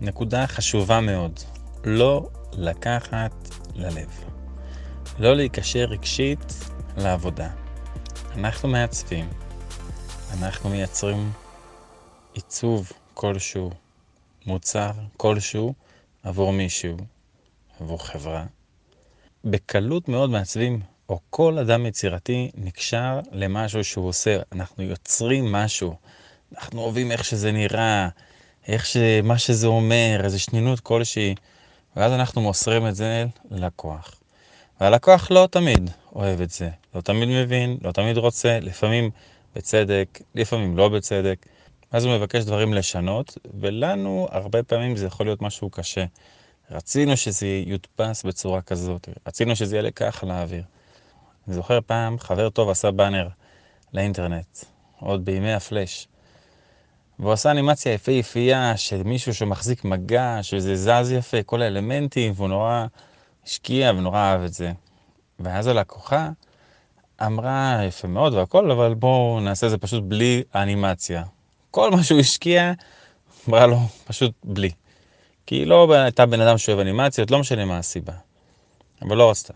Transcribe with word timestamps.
נקודה 0.00 0.46
חשובה 0.46 1.00
מאוד, 1.00 1.40
לא 1.84 2.28
לקחת 2.52 3.32
ללב. 3.74 4.24
לא 5.18 5.36
להיקשר 5.36 5.84
רגשית 5.84 6.54
לעבודה. 6.96 7.50
אנחנו 8.34 8.68
מעצבים, 8.68 9.28
אנחנו 10.32 10.70
מייצרים 10.70 11.32
עיצוב 12.32 12.92
כלשהו, 13.14 13.70
מוצר 14.46 14.90
כלשהו 15.16 15.74
עבור 16.22 16.52
מישהו, 16.52 16.96
עבור 17.80 18.06
חברה. 18.06 18.44
בקלות 19.44 20.08
מאוד 20.08 20.30
מעצבים, 20.30 20.80
או 21.08 21.20
כל 21.30 21.58
אדם 21.58 21.86
יצירתי 21.86 22.50
נקשר 22.54 23.20
למשהו 23.32 23.84
שהוא 23.84 24.08
עושה. 24.08 24.40
אנחנו 24.52 24.82
יוצרים 24.82 25.52
משהו, 25.52 25.96
אנחנו 26.58 26.80
אוהבים 26.80 27.12
איך 27.12 27.24
שזה 27.24 27.52
נראה, 27.52 28.08
איך 28.68 28.86
ש... 28.86 28.96
מה 29.22 29.38
שזה 29.38 29.66
אומר, 29.66 30.20
איזו 30.24 30.40
שנינות 30.40 30.80
כלשהי, 30.80 31.34
ואז 31.96 32.12
אנחנו 32.12 32.40
מוסרים 32.40 32.86
את 32.86 32.94
זה 32.94 33.26
ללקוח. 33.50 34.14
והלקוח 34.80 35.30
לא 35.30 35.48
תמיד 35.50 35.90
אוהב 36.14 36.40
את 36.40 36.50
זה, 36.50 36.68
לא 36.94 37.00
תמיד 37.00 37.28
מבין, 37.28 37.78
לא 37.82 37.92
תמיד 37.92 38.16
רוצה, 38.16 38.58
לפעמים 38.60 39.10
בצדק, 39.56 40.20
לפעמים 40.34 40.76
לא 40.76 40.88
בצדק. 40.88 41.46
אז 41.90 42.04
הוא 42.04 42.16
מבקש 42.16 42.44
דברים 42.44 42.74
לשנות, 42.74 43.38
ולנו 43.60 44.28
הרבה 44.30 44.62
פעמים 44.62 44.96
זה 44.96 45.06
יכול 45.06 45.26
להיות 45.26 45.42
משהו 45.42 45.70
קשה. 45.70 46.04
רצינו 46.70 47.16
שזה 47.16 47.62
יודפס 47.66 48.22
בצורה 48.22 48.62
כזאת, 48.62 49.08
רצינו 49.26 49.56
שזה 49.56 49.76
יהיה 49.76 49.82
לככה 49.82 50.26
לאוויר. 50.26 50.62
אני 51.46 51.54
זוכר 51.54 51.78
פעם, 51.86 52.18
חבר 52.18 52.50
טוב 52.50 52.70
עשה 52.70 52.90
באנר 52.90 53.28
לאינטרנט, 53.94 54.58
עוד 55.00 55.24
בימי 55.24 55.52
הפלאש. 55.52 56.08
והוא 57.18 57.32
עשה 57.32 57.50
אנימציה 57.50 57.92
יפהפייה 57.92 58.76
של 58.76 59.02
מישהו 59.02 59.34
שמחזיק 59.34 59.84
מגע, 59.84 60.38
שזה 60.42 60.76
זז 60.76 61.12
יפה, 61.12 61.42
כל 61.42 61.62
האלמנטים, 61.62 62.32
והוא 62.36 62.48
נורא 62.48 62.86
השקיע 63.46 63.90
ונורא 63.90 64.18
אהב 64.18 64.42
את 64.42 64.52
זה. 64.52 64.72
ואז 65.40 65.66
הלקוחה 65.66 66.30
אמרה, 67.26 67.80
יפה 67.86 68.08
מאוד 68.08 68.34
והכל, 68.34 68.70
אבל 68.70 68.94
בואו 68.94 69.40
נעשה 69.40 69.66
את 69.66 69.70
זה 69.70 69.78
פשוט 69.78 70.02
בלי 70.06 70.42
האנימציה. 70.52 71.24
כל 71.70 71.90
מה 71.90 72.02
שהוא 72.02 72.20
השקיע, 72.20 72.72
אמרה 73.48 73.66
לו, 73.66 73.78
פשוט 74.04 74.32
בלי. 74.44 74.70
כי 75.46 75.54
היא 75.54 75.66
לא 75.66 75.94
הייתה 75.94 76.26
בן 76.26 76.40
אדם 76.40 76.58
שאוהב 76.58 76.78
אנימציות, 76.78 77.30
לא 77.30 77.38
משנה 77.38 77.64
מה 77.64 77.78
הסיבה. 77.78 78.12
אבל 79.02 79.16
לא 79.16 79.30
רצתה. 79.30 79.54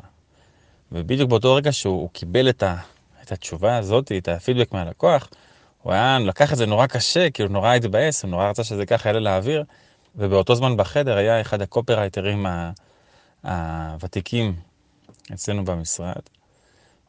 ובדיוק 0.92 1.30
באותו 1.30 1.54
רגע 1.54 1.72
שהוא 1.72 2.10
קיבל 2.12 2.48
את, 2.48 2.62
ה, 2.62 2.76
את 3.22 3.32
התשובה 3.32 3.76
הזאת, 3.76 4.12
את 4.12 4.28
הפידבק 4.28 4.72
מהלקוח, 4.72 5.28
הוא 5.82 5.92
היה, 5.92 6.18
לקח 6.18 6.52
את 6.52 6.58
זה 6.58 6.66
נורא 6.66 6.86
קשה, 6.86 7.30
כאילו 7.30 7.48
נורא 7.48 7.74
התבאס, 7.74 8.22
הוא 8.22 8.30
נורא 8.30 8.48
רצה 8.48 8.64
שזה 8.64 8.86
ככה 8.86 9.08
יעלה 9.08 9.20
לאוויר, 9.20 9.64
ובאותו 10.16 10.54
זמן 10.54 10.76
בחדר 10.76 11.16
היה 11.16 11.40
אחד 11.40 11.62
הקופרייטרים 11.62 12.46
הוותיקים 13.42 14.56
אצלנו 15.32 15.64
במשרד, 15.64 16.22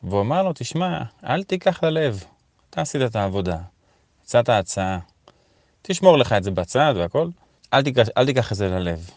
והוא 0.03 0.21
אמר 0.21 0.43
לו, 0.43 0.51
תשמע, 0.55 1.01
אל 1.23 1.43
תיקח 1.43 1.83
ללב, 1.83 2.23
אתה 2.69 2.81
עשית 2.81 3.01
את 3.01 3.15
העבודה, 3.15 3.57
הצעת 4.23 4.49
הצעה, 4.49 4.99
תשמור 5.81 6.17
לך 6.17 6.33
את 6.33 6.43
זה 6.43 6.51
בצד 6.51 6.93
והכל, 6.97 7.27
אל 7.73 7.83
תיקח, 7.83 8.07
אל 8.17 8.25
תיקח 8.25 8.51
את 8.51 8.57
זה 8.57 8.69
ללב. 8.69 9.09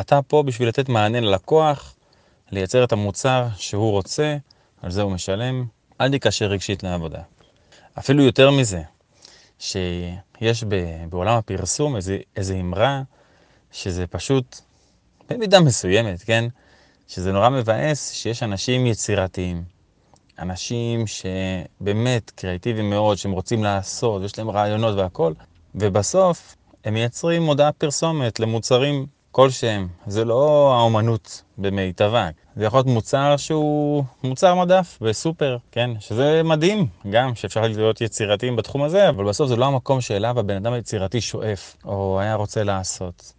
אתה 0.00 0.22
פה 0.22 0.42
בשביל 0.42 0.68
לתת 0.68 0.88
מענה 0.88 1.20
ללקוח, 1.20 1.94
לייצר 2.50 2.84
את 2.84 2.92
המוצר 2.92 3.46
שהוא 3.56 3.90
רוצה, 3.90 4.36
על 4.82 4.90
זה 4.90 5.02
הוא 5.02 5.12
משלם, 5.12 5.64
אל 6.00 6.10
תיקשר 6.10 6.46
רגשית 6.46 6.82
לעבודה. 6.82 7.22
אפילו 7.98 8.22
יותר 8.22 8.50
מזה, 8.50 8.82
שיש 9.58 10.64
בעולם 11.10 11.38
הפרסום 11.38 11.96
איזו 12.36 12.54
אמרה 12.60 13.02
שזה 13.72 14.06
פשוט, 14.06 14.60
במידה 15.30 15.60
מסוימת, 15.60 16.22
כן? 16.22 16.44
שזה 17.08 17.32
נורא 17.32 17.48
מבאס 17.48 18.12
שיש 18.12 18.42
אנשים 18.42 18.86
יצירתיים. 18.86 19.64
אנשים 20.38 21.04
שבאמת 21.06 22.30
קריאטיביים 22.30 22.90
מאוד, 22.90 23.18
שהם 23.18 23.32
רוצים 23.32 23.64
לעשות, 23.64 24.22
יש 24.22 24.38
להם 24.38 24.50
רעיונות 24.50 24.98
והכול, 24.98 25.34
ובסוף 25.74 26.56
הם 26.84 26.94
מייצרים 26.94 27.42
מודעה 27.42 27.72
פרסומת 27.72 28.40
למוצרים 28.40 29.06
כלשהם. 29.32 29.88
זה 30.06 30.24
לא 30.24 30.74
האומנות 30.74 31.42
במיטבה. 31.58 32.28
זה 32.56 32.64
יכול 32.64 32.78
להיות 32.78 32.86
מוצר 32.86 33.36
שהוא 33.36 34.04
מוצר 34.24 34.54
מדף 34.54 34.98
בסופר, 35.00 35.56
כן? 35.70 35.90
שזה 36.00 36.42
מדהים 36.44 36.86
גם, 37.10 37.34
שאפשר 37.34 37.60
להיות 37.60 38.00
יצירתיים 38.00 38.56
בתחום 38.56 38.82
הזה, 38.82 39.08
אבל 39.08 39.24
בסוף 39.24 39.48
זה 39.48 39.56
לא 39.56 39.66
המקום 39.66 40.00
שאליו 40.00 40.38
הבן 40.38 40.56
אדם 40.56 40.72
היצירתי 40.72 41.20
שואף, 41.20 41.76
או 41.84 42.20
היה 42.20 42.34
רוצה 42.34 42.64
לעשות. 42.64 43.32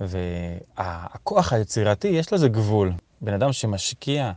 והכוח 0.00 1.52
היצירתי, 1.52 2.08
יש 2.08 2.32
לזה 2.32 2.48
גבול. 2.48 2.92
בן 3.20 3.34
אדם 3.34 3.52
שמשקיע 3.52 4.32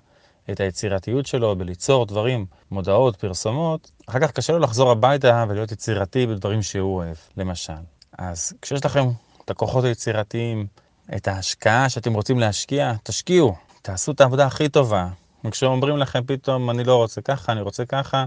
את 0.51 0.59
היצירתיות 0.59 1.25
שלו 1.25 1.55
בליצור 1.55 2.05
דברים, 2.05 2.45
מודעות, 2.71 3.15
פרסומות, 3.15 3.91
אחר 4.07 4.19
כך 4.19 4.31
קשה 4.31 4.53
לו 4.53 4.59
לחזור 4.59 4.91
הביתה 4.91 5.45
ולהיות 5.49 5.71
יצירתי 5.71 6.27
בדברים 6.27 6.61
שהוא 6.61 6.95
אוהב, 6.95 7.15
למשל. 7.37 7.73
אז 8.17 8.53
כשיש 8.61 8.85
לכם 8.85 9.09
את 9.45 9.49
הכוחות 9.49 9.83
היצירתיים, 9.83 10.67
את 11.15 11.27
ההשקעה 11.27 11.89
שאתם 11.89 12.13
רוצים 12.13 12.39
להשקיע, 12.39 12.93
תשקיעו, 13.03 13.55
תעשו 13.81 14.11
את 14.11 14.21
העבודה 14.21 14.45
הכי 14.45 14.69
טובה. 14.69 15.07
וכשאומרים 15.45 15.97
לכם 15.97 16.23
פתאום, 16.25 16.69
אני 16.69 16.83
לא 16.83 16.95
רוצה 16.95 17.21
ככה, 17.21 17.51
אני 17.51 17.61
רוצה 17.61 17.85
ככה, 17.85 18.25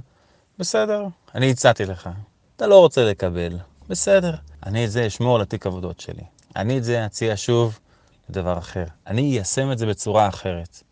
בסדר, 0.58 1.06
אני 1.34 1.50
הצעתי 1.50 1.84
לך. 1.84 2.10
אתה 2.56 2.66
לא 2.66 2.78
רוצה 2.78 3.04
לקבל, 3.04 3.58
בסדר. 3.88 4.34
אני 4.66 4.84
את 4.84 4.90
זה 4.90 5.06
אשמור 5.06 5.38
לתיק 5.38 5.66
עבודות 5.66 6.00
שלי. 6.00 6.22
אני 6.56 6.78
את 6.78 6.84
זה 6.84 7.06
אציע 7.06 7.32
שוב 7.36 7.78
לדבר 8.30 8.58
אחר. 8.58 8.84
אני 9.06 9.22
איישם 9.22 9.72
את 9.72 9.78
זה 9.78 9.86
בצורה 9.86 10.28
אחרת. 10.28 10.82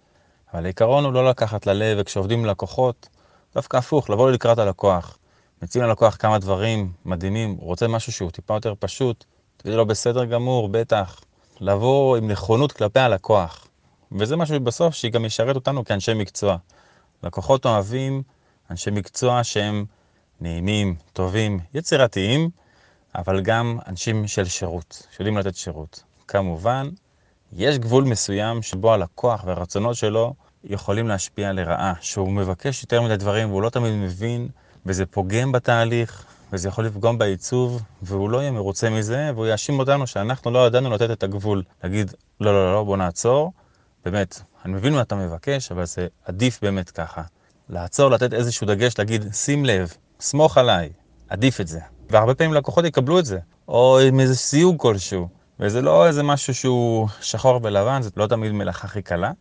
אבל 0.54 0.64
העיקרון 0.64 1.04
הוא 1.04 1.12
לא 1.12 1.28
לקחת 1.28 1.66
ללב, 1.66 1.98
וכשעובדים 2.00 2.38
עם 2.38 2.46
לקוחות, 2.46 3.08
דווקא 3.54 3.76
הפוך, 3.76 4.10
לבוא 4.10 4.30
לקראת 4.30 4.58
הלקוח. 4.58 5.18
מציעים 5.62 5.88
ללקוח 5.88 6.16
כמה 6.16 6.38
דברים 6.38 6.92
מדהימים, 7.04 7.50
הוא 7.50 7.66
רוצה 7.66 7.88
משהו 7.88 8.12
שהוא 8.12 8.30
טיפה 8.30 8.54
יותר 8.54 8.74
פשוט, 8.78 9.24
תגידו 9.56 9.76
לו 9.76 9.86
בסדר 9.86 10.24
גמור, 10.24 10.68
בטח. 10.68 11.20
לבוא 11.60 12.16
עם 12.16 12.30
נכונות 12.30 12.72
כלפי 12.72 13.00
הלקוח. 13.00 13.66
וזה 14.12 14.36
משהו 14.36 14.60
בסוף 14.60 14.94
שגם 14.94 15.24
ישרת 15.24 15.54
אותנו 15.54 15.84
כאנשי 15.84 16.14
מקצוע. 16.14 16.56
לקוחות 17.22 17.66
אוהבים 17.66 18.22
אנשי 18.70 18.90
מקצוע 18.90 19.44
שהם 19.44 19.84
נעימים, 20.40 20.94
טובים, 21.12 21.60
יצירתיים, 21.74 22.50
אבל 23.14 23.40
גם 23.40 23.78
אנשים 23.86 24.26
של 24.26 24.44
שירות, 24.44 25.06
שיודעים 25.16 25.38
לתת 25.38 25.56
שירות. 25.56 26.02
כמובן, 26.28 26.90
יש 27.52 27.78
גבול 27.78 28.04
מסוים 28.04 28.62
שבו 28.62 28.94
הלקוח 28.94 29.44
והרצונות 29.46 29.96
שלו 29.96 30.34
יכולים 30.64 31.08
להשפיע 31.08 31.52
לרעה, 31.52 31.92
שהוא 32.00 32.32
מבקש 32.32 32.82
יותר 32.82 33.02
מדי 33.02 33.16
דברים 33.16 33.50
והוא 33.50 33.62
לא 33.62 33.70
תמיד 33.70 33.92
מבין, 33.92 34.48
וזה 34.86 35.06
פוגם 35.06 35.52
בתהליך, 35.52 36.26
וזה 36.54 36.68
יכול 36.68 36.86
לפגום 36.86 37.18
בעיצוב, 37.18 37.82
והוא 38.02 38.30
לא 38.30 38.38
יהיה 38.38 38.50
מרוצה 38.50 38.90
מזה, 38.90 39.30
והוא 39.34 39.46
יאשים 39.46 39.78
אותנו 39.78 40.06
שאנחנו 40.06 40.50
לא 40.50 40.66
ידענו 40.66 40.90
לתת 40.90 41.10
את 41.10 41.22
הגבול. 41.22 41.62
להגיד, 41.84 42.14
לא, 42.40 42.52
לא, 42.52 42.72
לא, 42.72 42.84
בוא 42.84 42.96
נעצור. 42.96 43.52
באמת, 44.04 44.42
אני 44.64 44.72
מבין 44.72 44.94
מה 44.94 45.00
אתה 45.00 45.14
מבקש, 45.14 45.72
אבל 45.72 45.84
זה 45.84 46.06
עדיף 46.24 46.58
באמת 46.62 46.90
ככה. 46.90 47.22
לעצור, 47.68 48.10
לתת 48.10 48.34
איזשהו 48.34 48.66
דגש, 48.66 48.98
להגיד, 48.98 49.34
שים 49.34 49.64
לב, 49.64 49.92
סמוך 50.20 50.58
עליי, 50.58 50.90
עדיף 51.28 51.60
את 51.60 51.68
זה. 51.68 51.80
והרבה 52.10 52.34
פעמים 52.34 52.54
לקוחות 52.54 52.84
יקבלו 52.84 53.18
את 53.18 53.24
זה, 53.24 53.38
או 53.68 53.98
עם 53.98 54.20
איזה 54.20 54.36
סיוג 54.36 54.76
כלשהו. 54.78 55.28
וזה 55.60 55.82
לא 55.82 56.06
איזה 56.06 56.22
משהו 56.22 56.54
שהוא 56.54 57.08
שחור 57.20 57.60
ולבן, 57.62 58.02
זה 58.02 58.10
לא 58.16 58.26
תמיד 58.26 58.52
מלאכה 58.52 58.86
הכי 58.86 59.02
קלה. 59.02 59.32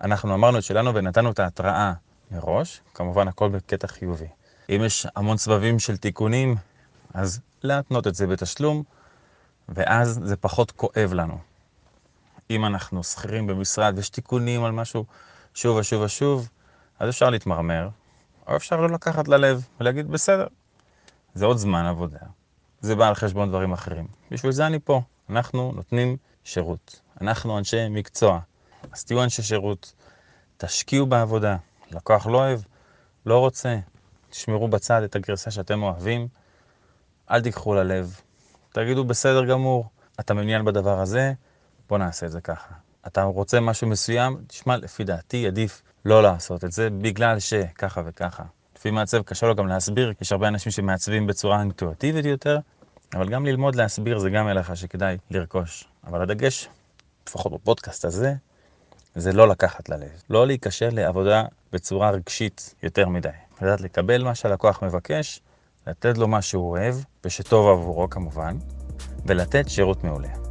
אנחנו 0.00 0.34
אמרנו 0.34 0.58
את 0.58 0.62
שלנו 0.62 0.94
ונתנו 0.94 1.30
את 1.30 1.38
ההתראה 1.38 1.92
מראש, 2.30 2.80
כמובן 2.94 3.28
הכל 3.28 3.48
בקטע 3.48 3.86
חיובי. 3.86 4.28
אם 4.70 4.80
יש 4.84 5.06
המון 5.16 5.36
סבבים 5.36 5.78
של 5.78 5.96
תיקונים, 5.96 6.56
אז 7.14 7.40
להתנות 7.62 8.06
את 8.06 8.14
זה 8.14 8.26
בתשלום, 8.26 8.82
ואז 9.68 10.20
זה 10.24 10.36
פחות 10.36 10.70
כואב 10.70 11.12
לנו. 11.12 11.38
אם 12.50 12.64
אנחנו 12.64 13.04
שכירים 13.04 13.46
במשרד 13.46 13.92
ויש 13.96 14.08
תיקונים 14.08 14.64
על 14.64 14.72
משהו 14.72 15.04
שוב 15.54 15.76
ושוב 15.76 16.02
ושוב, 16.02 16.48
אז 16.98 17.08
אפשר 17.08 17.30
להתמרמר, 17.30 17.88
או 18.46 18.56
אפשר 18.56 18.76
לא 18.80 18.88
לקחת 18.88 19.28
ללב 19.28 19.66
ולהגיד, 19.80 20.08
בסדר, 20.08 20.46
זה 21.34 21.44
עוד 21.44 21.56
זמן 21.56 21.86
עבודה, 21.86 22.18
זה 22.80 22.96
בא 22.96 23.08
על 23.08 23.14
חשבון 23.14 23.48
דברים 23.48 23.72
אחרים. 23.72 24.06
בשביל 24.30 24.52
זה 24.52 24.66
אני 24.66 24.78
פה. 24.78 25.02
אנחנו 25.30 25.72
נותנים 25.76 26.16
שירות. 26.44 27.00
אנחנו 27.20 27.58
אנשי 27.58 27.88
מקצוע. 27.90 28.40
אז 28.92 29.04
תהיו 29.04 29.22
אנשי 29.22 29.42
שירות, 29.42 29.92
תשקיעו 30.56 31.06
בעבודה. 31.06 31.56
לקוח 31.90 32.26
לא 32.26 32.38
אוהב, 32.38 32.60
לא 33.26 33.38
רוצה, 33.38 33.78
תשמרו 34.34 34.68
בצד 34.68 35.02
את 35.02 35.16
הגרסה 35.16 35.50
שאתם 35.50 35.82
אוהבים, 35.82 36.28
אל 37.30 37.42
תיקחו 37.42 37.74
ללב. 37.74 38.20
תגידו, 38.72 39.04
בסדר 39.04 39.44
גמור, 39.44 39.88
אתה 40.20 40.34
מעוניין 40.34 40.64
בדבר 40.64 41.00
הזה, 41.00 41.32
בוא 41.88 41.98
נעשה 41.98 42.26
את 42.26 42.32
זה 42.32 42.40
ככה. 42.40 42.74
אתה 43.06 43.22
רוצה 43.22 43.60
משהו 43.60 43.88
מסוים, 43.88 44.36
תשמע, 44.46 44.76
לפי 44.76 45.04
דעתי 45.04 45.46
עדיף 45.46 45.82
לא 46.04 46.22
לעשות 46.22 46.64
את 46.64 46.72
זה, 46.72 46.90
בגלל 46.90 47.38
שככה 47.38 48.02
וככה. 48.06 48.42
לפי 48.76 48.90
מעצב 48.90 49.22
קשה 49.22 49.46
לו 49.46 49.54
גם 49.54 49.66
להסביר, 49.66 50.12
יש 50.20 50.32
הרבה 50.32 50.48
אנשים 50.48 50.72
שמעצבים 50.72 51.26
בצורה 51.26 51.60
אינטואטיבית 51.60 52.24
יותר, 52.24 52.58
אבל 53.14 53.28
גם 53.28 53.46
ללמוד 53.46 53.74
להסביר 53.74 54.18
זה 54.18 54.30
גם 54.30 54.46
מלאכה 54.46 54.76
שכדאי 54.76 55.16
לרכוש. 55.30 55.88
אבל 56.06 56.22
הדגש, 56.22 56.68
לפחות 57.28 57.52
בפודקאסט 57.52 58.04
הזה, 58.04 58.34
זה 59.14 59.32
לא 59.32 59.48
לקחת 59.48 59.88
ללב. 59.88 60.22
לא 60.30 60.46
להיקשר 60.46 60.88
לעבודה 60.92 61.44
בצורה 61.72 62.10
רגשית 62.10 62.74
יותר 62.82 63.08
מדי. 63.08 63.43
לדעת 63.62 63.80
לקבל 63.80 64.24
מה 64.24 64.34
שהלקוח 64.34 64.82
מבקש, 64.82 65.40
לתת 65.86 66.18
לו 66.18 66.28
מה 66.28 66.42
שהוא 66.42 66.70
אוהב, 66.70 66.94
ושטוב 67.24 67.68
עבורו 67.68 68.10
כמובן, 68.10 68.56
ולתת 69.26 69.68
שירות 69.68 70.04
מעולה. 70.04 70.43